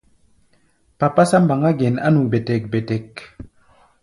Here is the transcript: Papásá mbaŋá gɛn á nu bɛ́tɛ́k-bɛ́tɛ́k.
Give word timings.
Papásá 0.99 1.37
mbaŋá 1.43 1.69
gɛn 1.79 1.95
á 2.05 2.09
nu 2.13 2.21
bɛ́tɛ́k-bɛ́tɛ́k. 2.31 3.15